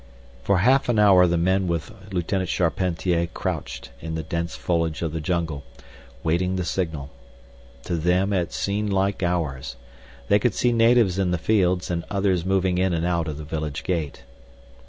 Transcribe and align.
For 0.41 0.57
half 0.57 0.89
an 0.89 0.97
hour 0.97 1.27
the 1.27 1.37
men 1.37 1.67
with 1.67 1.91
Lieutenant 2.11 2.49
Charpentier 2.49 3.27
crouched 3.27 3.91
in 3.99 4.15
the 4.15 4.23
dense 4.23 4.55
foliage 4.55 5.03
of 5.03 5.13
the 5.13 5.21
jungle, 5.21 5.63
waiting 6.23 6.55
the 6.55 6.63
signal. 6.65 7.11
To 7.83 7.95
them 7.95 8.33
it 8.33 8.51
seemed 8.51 8.91
like 8.91 9.21
hours. 9.21 9.75
They 10.27 10.39
could 10.39 10.55
see 10.55 10.71
natives 10.71 11.19
in 11.19 11.29
the 11.29 11.37
fields, 11.37 11.91
and 11.91 12.03
others 12.09 12.43
moving 12.43 12.79
in 12.79 12.93
and 12.95 13.05
out 13.05 13.27
of 13.27 13.37
the 13.37 13.43
village 13.43 13.83
gate. 13.83 14.23